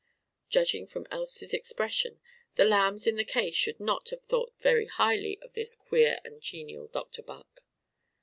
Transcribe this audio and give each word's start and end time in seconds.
Judging 0.49 0.87
from 0.87 1.05
Elsie's 1.11 1.53
expression, 1.53 2.19
the 2.55 2.65
lambs 2.65 3.05
in 3.05 3.17
the 3.17 3.23
case 3.23 3.65
could 3.65 3.79
not 3.79 4.09
have 4.09 4.23
thought 4.23 4.51
very 4.59 4.87
highly 4.87 5.37
of 5.43 5.53
this 5.53 5.75
queer 5.75 6.19
and 6.25 6.41
genial 6.41 6.87
Dr. 6.87 7.21
Buck. 7.21 7.59